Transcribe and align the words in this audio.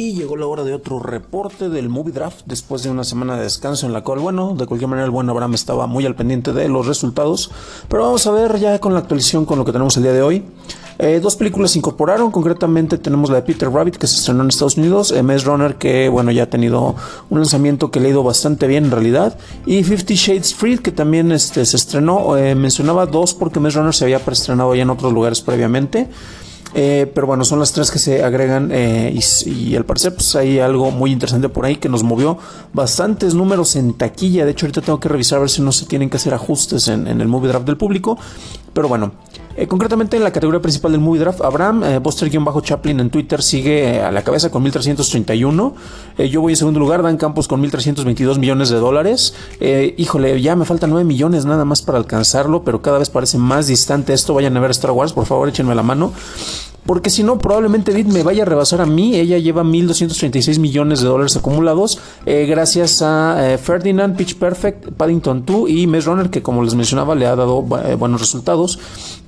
Y 0.00 0.12
llegó 0.12 0.36
la 0.36 0.46
hora 0.46 0.62
de 0.62 0.74
otro 0.74 1.00
reporte 1.00 1.68
del 1.68 1.88
Movie 1.88 2.12
Draft 2.12 2.42
después 2.46 2.84
de 2.84 2.90
una 2.90 3.02
semana 3.02 3.36
de 3.36 3.42
descanso 3.42 3.84
en 3.84 3.92
la 3.92 4.04
cual, 4.04 4.20
bueno, 4.20 4.54
de 4.56 4.64
cualquier 4.64 4.88
manera 4.88 5.04
el 5.04 5.10
buen 5.10 5.28
Abraham 5.28 5.54
estaba 5.54 5.88
muy 5.88 6.06
al 6.06 6.14
pendiente 6.14 6.52
de 6.52 6.68
los 6.68 6.86
resultados. 6.86 7.50
Pero 7.88 8.04
vamos 8.04 8.24
a 8.28 8.30
ver 8.30 8.60
ya 8.60 8.78
con 8.78 8.92
la 8.92 9.00
actualización 9.00 9.44
con 9.44 9.58
lo 9.58 9.64
que 9.64 9.72
tenemos 9.72 9.96
el 9.96 10.04
día 10.04 10.12
de 10.12 10.22
hoy. 10.22 10.44
Eh, 11.00 11.18
dos 11.20 11.34
películas 11.34 11.72
se 11.72 11.78
incorporaron, 11.78 12.30
concretamente 12.30 12.96
tenemos 12.98 13.28
la 13.28 13.36
de 13.36 13.42
Peter 13.42 13.68
Rabbit 13.68 13.96
que 13.96 14.06
se 14.06 14.18
estrenó 14.18 14.44
en 14.44 14.50
Estados 14.50 14.76
Unidos, 14.76 15.10
eh, 15.10 15.24
Maze 15.24 15.44
Runner 15.46 15.74
que 15.74 16.08
bueno 16.08 16.30
ya 16.30 16.44
ha 16.44 16.50
tenido 16.50 16.94
un 17.28 17.38
lanzamiento 17.38 17.90
que 17.90 17.98
le 17.98 18.06
ha 18.06 18.10
ido 18.10 18.22
bastante 18.22 18.68
bien 18.68 18.84
en 18.84 18.90
realidad, 18.92 19.36
y 19.66 19.82
Fifty 19.82 20.14
Shades 20.14 20.54
Freed 20.54 20.78
que 20.78 20.92
también 20.92 21.32
este, 21.32 21.66
se 21.66 21.76
estrenó, 21.76 22.36
eh, 22.36 22.54
mencionaba 22.54 23.06
dos 23.06 23.34
porque 23.34 23.58
Maze 23.58 23.78
Runner 23.78 23.94
se 23.94 24.04
había 24.04 24.24
preestrenado 24.24 24.76
ya 24.76 24.82
en 24.82 24.90
otros 24.90 25.12
lugares 25.12 25.40
previamente. 25.40 26.08
Eh, 26.74 27.10
pero 27.14 27.26
bueno, 27.26 27.44
son 27.44 27.58
las 27.58 27.72
tres 27.72 27.90
que 27.90 27.98
se 27.98 28.22
agregan 28.22 28.70
eh, 28.72 29.18
y, 29.46 29.74
al 29.74 29.84
parecer 29.84 30.14
pues 30.14 30.36
hay 30.36 30.58
algo 30.58 30.90
muy 30.90 31.12
interesante 31.12 31.48
por 31.48 31.64
ahí 31.64 31.76
que 31.76 31.88
nos 31.88 32.02
movió 32.02 32.38
bastantes 32.72 33.34
números 33.34 33.76
en 33.76 33.94
taquilla. 33.94 34.44
De 34.44 34.50
hecho, 34.52 34.66
ahorita 34.66 34.82
tengo 34.82 35.00
que 35.00 35.08
revisar 35.08 35.38
a 35.38 35.40
ver 35.40 35.50
si 35.50 35.62
no 35.62 35.72
se 35.72 35.86
tienen 35.86 36.10
que 36.10 36.18
hacer 36.18 36.34
ajustes 36.34 36.88
en, 36.88 37.06
el 37.06 37.28
movie 37.28 37.48
draft 37.48 37.66
del 37.66 37.76
público. 37.76 38.18
Pero 38.72 38.88
bueno, 38.88 39.12
eh, 39.62 39.66
concretamente 39.66 40.16
en 40.16 40.24
la 40.24 40.32
categoría 40.32 40.60
principal 40.60 40.92
del 40.92 41.00
movie 41.00 41.20
draft, 41.20 41.40
Abraham, 41.40 41.82
Buster-Chaplin 42.02 43.00
en 43.00 43.10
Twitter 43.10 43.42
sigue 43.42 44.00
a 44.00 44.10
la 44.12 44.22
cabeza 44.22 44.50
con 44.50 44.62
1331. 44.62 45.74
yo 46.30 46.40
voy 46.40 46.52
en 46.52 46.56
segundo 46.56 46.80
lugar, 46.80 47.02
Dan 47.02 47.16
Campos 47.16 47.48
con 47.48 47.60
1322 47.60 48.38
millones 48.38 48.68
de 48.70 48.76
dólares. 48.76 49.34
híjole, 49.96 50.40
ya 50.40 50.56
me 50.56 50.64
faltan 50.64 50.90
9 50.90 51.04
millones 51.04 51.44
nada 51.44 51.64
más 51.64 51.82
para 51.82 51.98
alcanzarlo, 51.98 52.62
pero 52.62 52.82
cada 52.82 52.98
vez 52.98 53.10
parece 53.10 53.38
más 53.38 53.66
distante 53.66 54.12
esto. 54.12 54.34
Vayan 54.34 54.56
a 54.56 54.60
ver 54.60 54.70
Star 54.70 54.92
Wars, 54.92 55.12
por 55.12 55.26
favor, 55.26 55.48
échenme 55.48 55.74
la 55.74 55.82
mano 55.82 56.12
porque 56.88 57.10
si 57.10 57.22
no, 57.22 57.36
probablemente 57.36 57.92
me 58.04 58.22
vaya 58.22 58.44
a 58.44 58.46
rebasar 58.46 58.80
a 58.80 58.86
mí. 58.86 59.14
Ella 59.14 59.36
lleva 59.36 59.62
1.236 59.62 60.58
millones 60.58 61.02
de 61.02 61.08
dólares 61.08 61.36
acumulados 61.36 62.00
eh, 62.24 62.46
gracias 62.48 63.02
a 63.02 63.52
eh, 63.52 63.58
Ferdinand, 63.58 64.16
Pitch 64.16 64.36
Perfect, 64.36 64.92
Paddington 64.92 65.44
2 65.44 65.68
y 65.68 65.86
Maze 65.86 66.06
Runner, 66.06 66.30
que 66.30 66.40
como 66.40 66.62
les 66.62 66.74
mencionaba 66.74 67.14
le 67.14 67.26
ha 67.26 67.36
dado 67.36 67.62
eh, 67.84 67.94
buenos 67.94 68.22
resultados. 68.22 68.78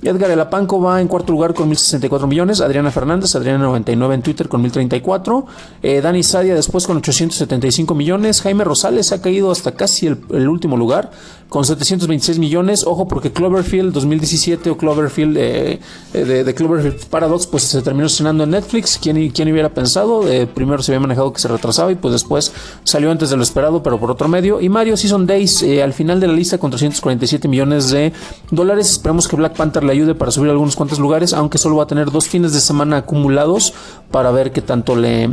Edgar 0.01 0.31
Elapanco 0.31 0.81
va 0.81 1.01
en 1.01 1.07
cuarto 1.07 1.33
lugar 1.33 1.53
con 1.53 1.69
1.064 1.69 2.25
millones. 2.25 2.61
Adriana 2.61 2.89
Fernández, 2.89 3.35
Adriana99 3.35 4.13
en 4.15 4.21
Twitter 4.23 4.49
con 4.49 4.63
1.034. 4.63 6.01
Dani 6.01 6.23
Sadia 6.23 6.55
después 6.55 6.87
con 6.87 6.97
875 6.97 7.93
millones. 7.93 8.41
Jaime 8.41 8.63
Rosales 8.63 9.11
ha 9.11 9.21
caído 9.21 9.51
hasta 9.51 9.73
casi 9.73 10.07
el, 10.07 10.49
último 10.49 10.77
lugar 10.77 11.11
con 11.51 11.65
726 11.65 12.39
millones. 12.39 12.85
Ojo 12.87 13.09
porque 13.09 13.33
Cloverfield 13.33 13.91
2017 13.91 14.69
o 14.69 14.77
Cloverfield 14.77 15.35
de, 15.35 16.43
de 16.45 16.55
Cloverfield 16.55 17.07
Paradox 17.07 17.45
pues 17.45 17.63
se 17.63 17.81
terminó 17.81 18.07
estrenando 18.07 18.45
en 18.45 18.51
Netflix. 18.51 18.97
¿Quién, 18.97 19.29
quién 19.31 19.51
hubiera 19.51 19.67
pensado? 19.67 20.25
Eh, 20.31 20.47
primero 20.47 20.81
se 20.81 20.93
había 20.93 21.01
manejado 21.01 21.33
que 21.33 21.41
se 21.41 21.49
retrasaba 21.49 21.91
y 21.91 21.95
pues 21.95 22.13
después 22.13 22.53
salió 22.85 23.11
antes 23.11 23.31
de 23.31 23.35
lo 23.35 23.43
esperado, 23.43 23.83
pero 23.83 23.99
por 23.99 24.09
otro 24.09 24.29
medio. 24.29 24.61
Y 24.61 24.69
Mario 24.69 24.95
Season 24.95 25.27
Days 25.27 25.61
eh, 25.61 25.83
al 25.83 25.91
final 25.91 26.21
de 26.21 26.27
la 26.27 26.33
lista 26.33 26.57
con 26.57 26.71
347 26.71 27.49
millones 27.49 27.89
de 27.89 28.13
dólares. 28.49 28.89
Esperamos 28.89 29.27
que 29.27 29.35
Black 29.35 29.57
Panther 29.57 29.83
le 29.83 29.91
ayude 29.91 30.15
para 30.15 30.31
subir 30.31 30.51
algunos 30.51 30.77
cuantos 30.77 30.99
lugares, 30.99 31.33
aunque 31.33 31.57
solo 31.57 31.75
va 31.75 31.83
a 31.83 31.87
tener 31.87 32.11
dos 32.11 32.29
fines 32.29 32.53
de 32.53 32.61
semana 32.61 32.95
acumulados 32.95 33.73
para 34.09 34.31
ver 34.31 34.53
qué 34.53 34.61
tanto 34.61 34.95
le, 34.95 35.29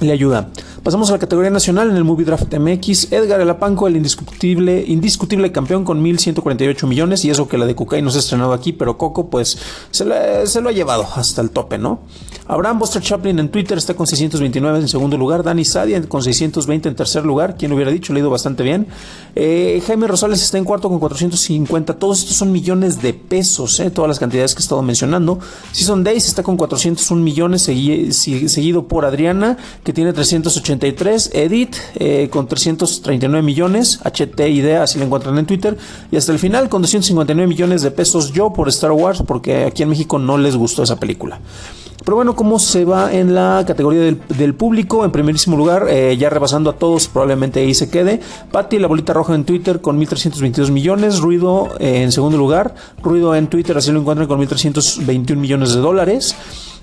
le 0.00 0.12
ayuda. 0.12 0.48
Pasamos 0.82 1.10
a 1.10 1.12
la 1.12 1.18
categoría 1.18 1.50
nacional 1.50 1.90
en 1.90 1.96
el 1.96 2.04
Movie 2.04 2.24
Draft 2.24 2.54
MX. 2.54 3.12
Edgar 3.12 3.38
Elapanco, 3.38 3.86
el 3.86 3.96
indiscutible, 3.96 4.82
indiscutible 4.86 5.52
campeón 5.52 5.84
con 5.84 6.02
1.148 6.02 6.86
millones. 6.86 7.22
Y 7.26 7.28
eso 7.28 7.46
que 7.48 7.58
la 7.58 7.66
de 7.66 7.74
Kukai 7.74 8.00
no 8.00 8.10
se 8.10 8.16
ha 8.16 8.20
estrenado 8.20 8.54
aquí, 8.54 8.72
pero 8.72 8.96
Coco 8.96 9.28
pues 9.28 9.58
se, 9.90 10.06
lo 10.06 10.14
ha 10.14 10.72
llevado 10.72 11.06
hasta 11.14 11.42
el 11.42 11.50
tope, 11.50 11.76
¿no? 11.76 12.00
Abraham 12.48 12.78
Buster 12.78 13.02
Chaplin 13.02 13.38
en 13.38 13.50
Twitter 13.50 13.76
está 13.76 13.92
con 13.92 14.06
629 14.06 14.78
en 14.78 14.88
segundo 14.88 15.18
lugar. 15.18 15.42
Dani 15.42 15.66
Sadia 15.66 16.00
con 16.08 16.22
620 16.22 16.88
en 16.88 16.96
tercer 16.96 17.26
lugar. 17.26 17.56
Quien 17.58 17.72
hubiera 17.74 17.90
dicho, 17.90 18.14
le 18.14 18.20
ha 18.20 18.22
ido 18.22 18.30
bastante 18.30 18.62
bien. 18.62 18.86
Eh, 19.36 19.82
Jaime 19.86 20.06
Rosales 20.06 20.42
está 20.42 20.56
en 20.56 20.64
cuarto 20.64 20.88
con 20.88 20.98
450. 20.98 21.98
Todos 21.98 22.20
estos 22.20 22.36
son 22.36 22.52
millones 22.52 23.02
de 23.02 23.12
pesos, 23.12 23.78
¿eh? 23.80 23.90
todas 23.90 24.08
las 24.08 24.18
cantidades 24.18 24.54
que 24.54 24.60
he 24.60 24.62
estado 24.62 24.80
mencionando. 24.80 25.40
Season 25.72 26.02
Days 26.02 26.26
está 26.26 26.42
con 26.42 26.56
401 26.56 27.22
millones, 27.22 27.62
seguido 27.64 28.88
por 28.88 29.04
Adriana, 29.04 29.58
que 29.84 29.92
tiene 29.92 30.14
380 30.14 30.69
83, 30.70 31.30
Edit 31.34 31.76
eh, 31.96 32.28
con 32.30 32.46
339 32.46 33.44
millones, 33.44 34.00
HT 34.04 34.40
Idea, 34.48 34.84
así 34.84 34.98
lo 34.98 35.04
encuentran 35.04 35.36
en 35.38 35.46
Twitter, 35.46 35.76
y 36.10 36.16
hasta 36.16 36.32
el 36.32 36.38
final 36.38 36.68
con 36.68 36.82
259 36.82 37.48
millones 37.48 37.82
de 37.82 37.90
pesos 37.90 38.32
yo 38.32 38.52
por 38.52 38.68
Star 38.68 38.92
Wars, 38.92 39.22
porque 39.26 39.64
aquí 39.64 39.82
en 39.82 39.88
México 39.88 40.18
no 40.18 40.38
les 40.38 40.56
gustó 40.56 40.82
esa 40.82 41.00
película. 41.00 41.40
Pero 42.04 42.16
bueno, 42.16 42.34
¿cómo 42.34 42.58
se 42.58 42.84
va 42.84 43.12
en 43.12 43.34
la 43.34 43.62
categoría 43.66 44.00
del, 44.00 44.54
público? 44.54 45.04
En 45.04 45.10
primerísimo 45.10 45.56
lugar, 45.56 45.86
eh, 45.88 46.16
ya 46.16 46.30
rebasando 46.30 46.70
a 46.70 46.72
todos, 46.72 47.08
probablemente 47.08 47.60
ahí 47.60 47.74
se 47.74 47.90
quede. 47.90 48.20
Patty, 48.50 48.78
la 48.78 48.88
bolita 48.88 49.12
roja 49.12 49.34
en 49.34 49.44
Twitter 49.44 49.80
con 49.80 50.00
1.322 50.00 50.70
millones. 50.70 51.20
Ruido 51.20 51.68
eh, 51.78 52.02
en 52.02 52.10
segundo 52.10 52.38
lugar. 52.38 52.74
Ruido 53.02 53.34
en 53.34 53.48
Twitter, 53.48 53.76
así 53.76 53.92
lo 53.92 54.00
encuentran 54.00 54.26
con 54.26 54.40
1.321 54.40 55.36
millones 55.36 55.74
de 55.74 55.80
dólares. 55.80 56.34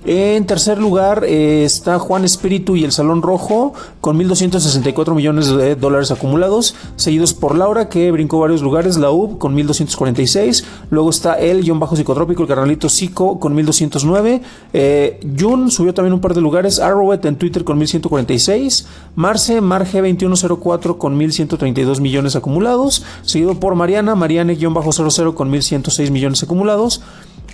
En 0.06 0.46
tercer 0.46 0.78
lugar 0.78 1.24
eh, 1.26 1.64
está 1.66 1.98
Juan 1.98 2.24
Espíritu 2.24 2.76
y 2.76 2.84
el 2.84 2.92
Salón 2.92 3.22
Rojo 3.22 3.74
con 4.00 4.18
1.264 4.18 5.14
millones 5.16 5.48
de 5.50 5.76
dólares 5.76 6.12
acumulados, 6.12 6.76
seguidos 6.96 7.34
por 7.34 7.58
Laura 7.58 7.90
que 7.90 8.12
brincó 8.12 8.40
varios 8.40 8.62
lugares, 8.62 8.98
la 8.98 9.10
UB 9.10 9.38
con 9.38 9.56
1.246, 9.58 10.64
luego 10.92 11.10
está 11.10 11.34
el 11.34 11.64
guion 11.64 11.80
bajo 11.80 11.96
psicotrópico, 11.96 12.44
el 12.44 12.48
carnalito 12.48 12.90
Psico 12.90 13.40
con 13.40 13.58
1.209, 13.58 14.42
eh, 14.74 15.20
Jun 15.38 15.72
subió 15.72 15.94
también 15.94 16.14
un 16.14 16.22
par 16.22 16.36
de 16.36 16.42
lugares, 16.42 16.80
Arrowet 16.80 17.26
en 17.26 17.36
Twitter 17.36 17.64
con 17.64 17.80
1.146, 17.80 18.86
Marce, 19.16 19.62
Marge2104 19.62 20.98
con 20.98 21.20
1.132 21.20 22.00
millones 22.00 22.36
acumulados, 22.36 23.04
seguido 23.24 23.60
por 23.60 23.76
Mariana, 23.76 24.16
Mariane-00 24.16 24.74
bajo 24.74 25.34
con 25.34 25.52
1.106 25.52 26.12
millones 26.12 26.44
acumulados, 26.44 27.02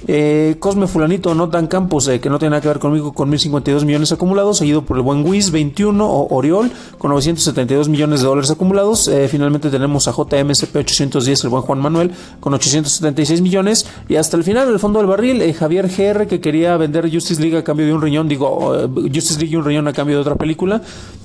eh, 0.07 0.55
Cosme 0.59 0.87
Fulanito, 0.87 1.33
no 1.35 1.47
Dan 1.47 1.67
Campos, 1.67 2.07
eh, 2.07 2.19
que 2.19 2.29
no 2.29 2.39
tiene 2.39 2.51
nada 2.51 2.61
que 2.61 2.67
ver 2.67 2.79
conmigo, 2.79 3.13
con 3.13 3.29
1052 3.29 3.85
millones 3.85 4.11
acumulados, 4.11 4.57
seguido 4.57 4.83
por 4.83 4.97
el 4.97 5.03
buen 5.03 5.25
Wiz 5.25 5.51
21 5.51 6.05
o 6.05 6.35
Oriol, 6.35 6.71
con 6.97 7.11
972 7.11 7.89
millones 7.89 8.21
de 8.21 8.27
dólares 8.27 8.51
acumulados. 8.51 9.07
Eh, 9.07 9.27
finalmente 9.27 9.69
tenemos 9.69 10.07
a 10.07 10.11
JMSP 10.11 10.75
810, 10.75 11.43
el 11.43 11.49
buen 11.49 11.63
Juan 11.63 11.79
Manuel, 11.79 12.11
con 12.39 12.53
876 12.53 13.41
millones. 13.41 13.85
Y 14.09 14.15
hasta 14.15 14.37
el 14.37 14.43
final, 14.43 14.67
en 14.67 14.73
el 14.73 14.79
fondo 14.79 14.99
del 14.99 15.07
barril, 15.07 15.41
eh, 15.41 15.53
Javier 15.53 15.87
GR, 15.87 16.27
que 16.27 16.41
quería 16.41 16.75
vender 16.77 17.11
Justice 17.11 17.41
League 17.41 17.57
a 17.57 17.63
cambio 17.63 17.85
de 17.85 17.93
un 17.93 18.01
riñón, 18.01 18.27
digo, 18.27 18.73
Justice 18.93 19.39
League 19.39 19.53
y 19.53 19.55
un 19.55 19.65
riñón 19.65 19.87
a 19.87 19.93
cambio 19.93 20.15
de 20.17 20.21
otra 20.21 20.35
película, 20.35 20.81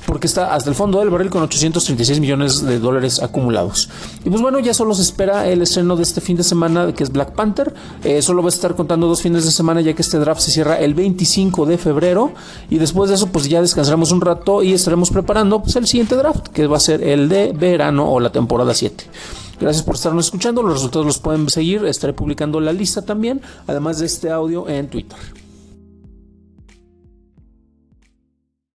porque 0.08 0.26
está 0.26 0.54
hasta 0.54 0.70
el 0.70 0.74
fondo 0.74 1.00
del 1.00 1.10
barril 1.10 1.28
con 1.28 1.42
836 1.42 2.18
millones 2.18 2.64
de 2.64 2.78
dólares 2.78 3.22
acumulados. 3.22 3.90
Y 4.24 4.30
pues 4.30 4.40
bueno, 4.40 4.58
ya 4.58 4.72
solo 4.72 4.94
se 4.94 5.02
espera 5.02 5.46
el 5.46 5.60
estreno 5.60 5.96
de 5.96 6.02
este 6.02 6.22
fin 6.22 6.34
de 6.34 6.44
semana, 6.44 6.94
que 6.94 7.04
es 7.04 7.12
Black 7.12 7.32
Panther. 7.32 7.74
solo 8.22 8.42
va 8.42 8.48
a 8.48 8.48
estar 8.48 8.74
contando 8.74 9.06
dos 9.06 9.20
fines 9.20 9.44
de 9.44 9.50
semana 9.50 9.82
ya 9.82 9.92
que 9.92 10.00
este 10.00 10.18
draft 10.18 10.40
se 10.40 10.50
cierra 10.50 10.80
el 10.80 10.94
25 10.94 11.66
de 11.66 11.76
febrero 11.76 12.32
y 12.70 12.78
después 12.78 13.10
de 13.10 13.16
eso 13.16 13.26
pues 13.26 13.50
ya 13.50 13.60
descansaremos 13.60 14.10
un 14.10 14.22
rato 14.22 14.62
y 14.62 14.72
estaremos 14.72 15.10
preparando 15.10 15.62
pues 15.62 15.76
el 15.76 15.86
siguiente 15.86 16.16
draft 16.16 16.48
que 16.48 16.66
va 16.66 16.78
a 16.78 16.80
ser 16.80 17.02
el 17.02 17.28
de 17.28 17.52
verano 17.52 18.10
o 18.10 18.18
la 18.18 18.32
temporada 18.32 18.72
7. 18.72 19.04
Gracias 19.60 19.84
por 19.84 19.96
estarnos 19.96 20.24
escuchando, 20.24 20.62
los 20.62 20.72
resultados 20.72 21.04
los 21.04 21.18
pueden 21.18 21.50
seguir, 21.50 21.84
estaré 21.84 22.14
publicando 22.14 22.60
la 22.60 22.72
lista 22.72 23.02
también, 23.02 23.42
además 23.66 23.98
de 23.98 24.06
este 24.06 24.30
audio 24.30 24.70
en 24.70 24.88
Twitter. 24.88 25.18